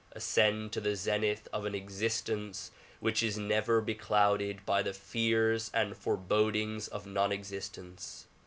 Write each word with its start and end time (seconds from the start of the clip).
Ascend 0.13 0.71
to 0.71 0.81
the 0.81 0.95
zenith 0.95 1.47
of 1.53 1.63
an 1.65 1.75
existence 1.75 2.71
which 3.01 3.21
is 3.21 3.37
never 3.37 3.81
beclouded 3.81 4.65
by 4.65 4.81
the 4.81 4.95
fears 4.95 5.69
and 5.75 5.95
forebodings 5.95 6.87
of 6.87 7.05
non 7.05 7.31
existence. 7.31 8.25